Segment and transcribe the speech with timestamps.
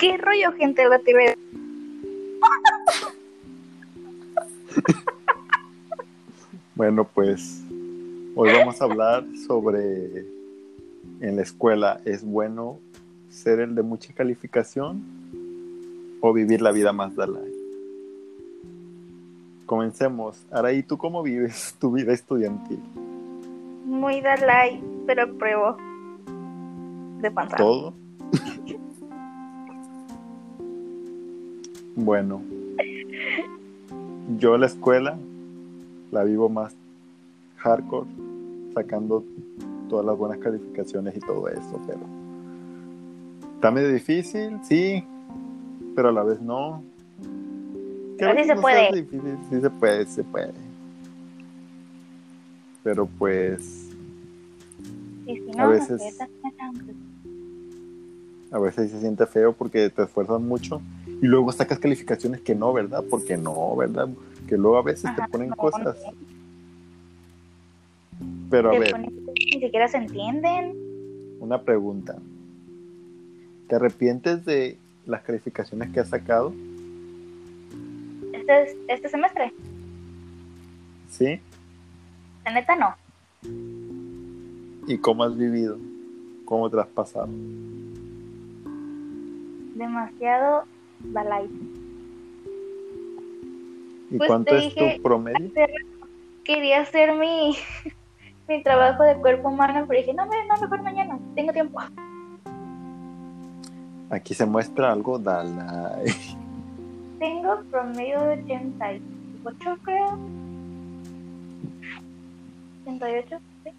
[0.00, 0.88] ¿Qué rollo, gente?
[0.88, 1.36] La TV.
[6.74, 7.62] Bueno, pues
[8.34, 10.24] hoy vamos a hablar sobre
[11.20, 12.78] en la escuela, ¿es bueno
[13.28, 15.04] ser el de mucha calificación
[16.22, 17.52] o vivir la vida más Dalai?
[19.66, 20.46] Comencemos.
[20.50, 22.80] Araí, ¿tú cómo vives tu vida estudiantil?
[23.84, 25.76] Muy Dalai, pero pruebo
[27.20, 27.56] de panza.
[27.56, 27.92] ¿Todo?
[31.96, 32.42] Bueno,
[34.38, 35.18] yo la escuela
[36.12, 36.74] la vivo más
[37.58, 38.08] hardcore,
[38.74, 39.24] sacando
[39.88, 42.00] todas las buenas calificaciones y todo eso, pero
[43.54, 45.04] está medio difícil, sí,
[45.94, 46.82] pero a la vez no.
[48.18, 48.92] Pero sí se puede.
[48.92, 50.52] difícil, sí se puede, se puede.
[52.82, 53.88] Pero pues
[55.26, 56.18] Y si a no, veces-
[58.52, 60.80] a veces se siente feo porque te esfuerzas mucho
[61.22, 63.04] y luego sacas calificaciones que no, ¿verdad?
[63.10, 64.08] Porque no, ¿verdad?
[64.48, 65.96] Que luego a veces Ajá, te ponen no, cosas.
[68.50, 70.74] Pero a ver, ni siquiera se entienden.
[71.40, 72.16] una pregunta.
[73.68, 76.52] ¿Te arrepientes de las calificaciones que has sacado?
[78.32, 79.52] Este, es- este semestre,
[81.10, 81.38] ¿Sí?
[82.44, 82.94] la neta no.
[84.88, 85.78] ¿Y cómo has vivido?
[86.44, 87.28] ¿Cómo te has pasado?
[89.74, 90.64] Demasiado
[91.04, 91.48] Dalai.
[94.10, 95.50] ¿Y Pues cuánto es dije- tu promedio?
[96.44, 97.56] Quería hacer mi,
[98.48, 101.78] mi trabajo de cuerpo humano, pero dije, no, no, mejor mañana, tengo tiempo.
[104.10, 106.06] Aquí se muestra algo, Dalai.
[107.20, 110.18] Tengo promedio de 88, creo.
[112.84, 113.70] 88, sí.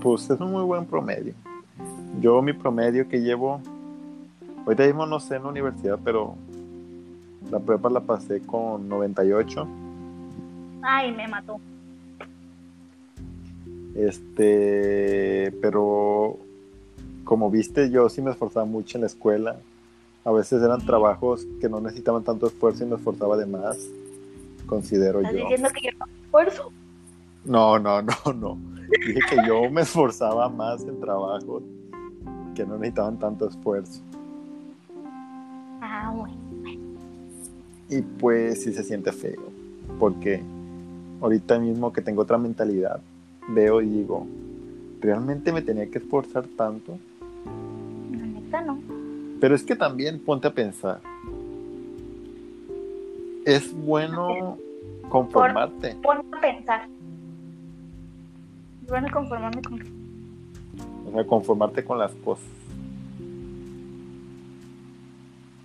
[0.00, 1.34] Pues es un muy buen promedio.
[2.20, 3.60] Yo mi promedio que llevo,
[4.64, 6.36] ahorita mismo no sé en la universidad, pero
[7.50, 9.66] la prueba la pasé con 98.
[10.82, 11.60] Ay, me mató.
[13.94, 16.38] Este, pero
[17.24, 19.56] como viste, yo sí me esforzaba mucho en la escuela.
[20.24, 23.78] A veces eran trabajos que no necesitaban tanto esfuerzo y me esforzaba de más,
[24.66, 25.40] considero ¿Estás yo.
[25.40, 26.72] diciendo que yo no esfuerzo?
[27.44, 28.58] No, no, no, no.
[29.06, 31.62] Dije que yo me esforzaba más en trabajos
[32.54, 34.02] que no necesitaban tanto esfuerzo.
[35.96, 36.34] Ah, bueno.
[37.88, 39.42] Y pues sí se siente feo,
[40.00, 40.42] porque
[41.20, 43.00] ahorita mismo que tengo otra mentalidad,
[43.48, 44.26] veo y digo,
[45.00, 46.98] ¿realmente me tenía que esforzar tanto?
[48.10, 48.80] La neta no.
[49.40, 51.00] Pero es que también ponte a pensar,
[53.44, 54.58] es bueno
[55.08, 55.94] conformarte.
[56.02, 56.88] Ponme a pensar.
[58.88, 59.80] Bueno, conformarme con
[61.06, 62.63] O sea, conformarte con las cosas.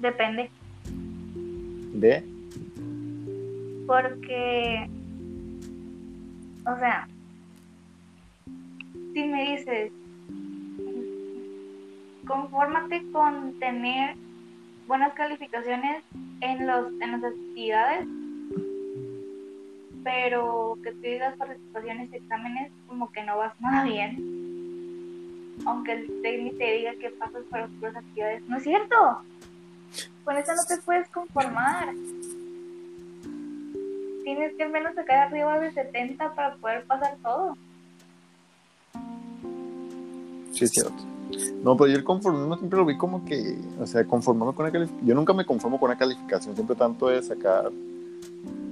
[0.00, 0.50] Depende.
[1.94, 2.24] ¿Ve?
[3.86, 4.88] Porque,
[6.66, 7.08] o sea,
[9.14, 9.90] si me dices,
[12.26, 14.14] confórmate con tener
[14.86, 16.04] buenas calificaciones
[16.40, 18.06] en, los, en las actividades,
[20.04, 24.38] pero que tú digas participaciones y exámenes como que no vas nada bien.
[25.66, 28.42] Aunque el técnico te diga que pasas por las actividades.
[28.48, 29.22] No es cierto.
[30.24, 31.94] Con eso no te puedes conformar
[34.34, 37.56] tienes que al menos sacar arriba de 70 para poder pasar todo.
[40.52, 41.02] Sí, es cierto.
[41.62, 44.72] No, pero yo el conformismo siempre lo vi como que, o sea, conformarme con una
[44.72, 45.08] calificación.
[45.08, 47.70] Yo nunca me conformo con una calificación, siempre tanto de sacar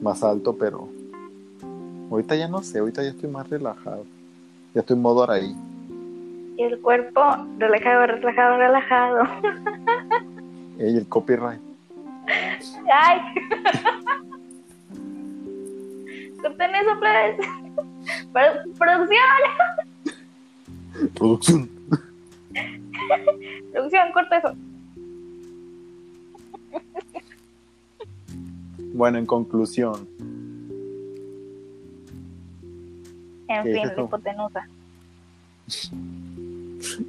[0.00, 0.88] más alto, pero
[2.10, 4.06] ahorita ya no sé, ahorita ya estoy más relajado.
[4.74, 5.54] Ya estoy en modo ahí.
[6.56, 7.20] Y el cuerpo
[7.58, 9.24] relajado, relajado, relajado.
[10.82, 11.60] Ey, el copyright.
[12.92, 13.20] ¡Ay!
[16.42, 17.36] Corten eso, plebes.
[18.32, 19.20] Pro- Producción,
[21.14, 21.70] Producción.
[23.72, 24.54] producción, corta eso.
[28.94, 30.06] Bueno, en conclusión,
[33.48, 34.68] En ¿Qué fin, la hipotenusa.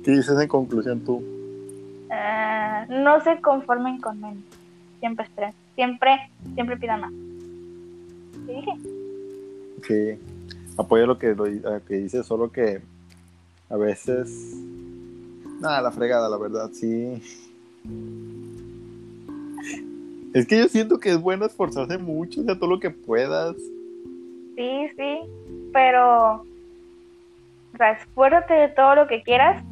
[0.04, 1.24] ¿qué dices en conclusión tú?
[2.90, 4.44] No se conformen con menos.
[5.00, 5.54] Siempre esperen.
[5.76, 7.12] Siempre, siempre pidan más.
[8.46, 8.72] ¿Qué dije?
[9.88, 10.20] Sí,
[10.78, 11.46] apoyo lo que, lo,
[11.86, 12.82] que dices, solo que
[13.70, 14.56] a veces.
[15.60, 17.22] Nada, la fregada, la verdad, sí.
[20.34, 23.56] Es que yo siento que es bueno esforzarse mucho, o sea, todo lo que puedas.
[24.56, 25.20] Sí, sí,
[25.72, 26.46] pero
[27.74, 29.64] o sea, esfuérzate de todo lo que quieras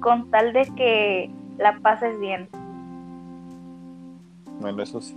[0.00, 2.48] con tal de que la pases bien.
[4.60, 5.16] Bueno, eso sí.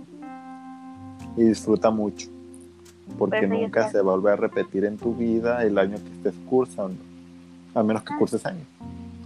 [1.36, 2.28] Y disfruta mucho.
[3.18, 3.92] Porque Pues nunca está.
[3.92, 7.02] se va a volver a repetir en tu vida el año que estés cursando.
[7.74, 8.66] A menos que curses años.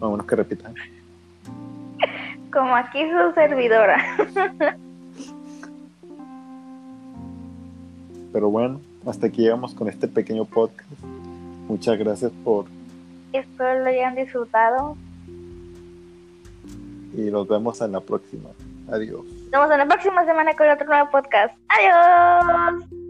[0.00, 0.72] A menos que repitas.
[2.52, 3.96] Como aquí su servidora.
[8.32, 10.88] Pero bueno, hasta aquí llegamos con este pequeño podcast.
[11.68, 12.66] Muchas gracias por
[13.32, 14.96] Espero lo hayan disfrutado.
[17.16, 18.50] Y nos vemos en la próxima.
[18.90, 19.24] Adiós.
[19.24, 21.54] Nos vemos en la próxima semana con otro nuevo podcast.
[21.68, 23.05] Adiós.